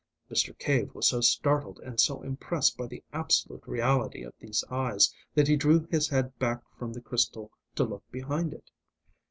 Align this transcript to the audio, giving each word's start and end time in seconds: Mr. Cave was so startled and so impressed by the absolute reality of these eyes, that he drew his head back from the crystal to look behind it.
Mr. 0.31 0.57
Cave 0.57 0.95
was 0.95 1.05
so 1.09 1.21
startled 1.21 1.77
and 1.81 1.99
so 1.99 2.23
impressed 2.23 2.75
by 2.75 2.87
the 2.87 3.03
absolute 3.13 3.61
reality 3.67 4.23
of 4.23 4.33
these 4.39 4.63
eyes, 4.71 5.13
that 5.35 5.47
he 5.47 5.55
drew 5.55 5.85
his 5.91 6.07
head 6.07 6.35
back 6.39 6.63
from 6.75 6.91
the 6.91 7.01
crystal 7.01 7.51
to 7.75 7.83
look 7.83 8.03
behind 8.11 8.51
it. 8.51 8.71